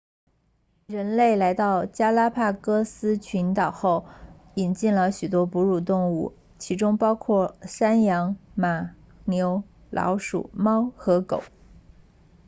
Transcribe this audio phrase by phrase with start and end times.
[0.87, 4.07] 人类来到加拉帕戈斯群岛后
[4.55, 8.95] 引进了许多哺乳动物其中包括山羊马
[9.25, 9.61] 牛
[9.91, 11.43] 老鼠猫和狗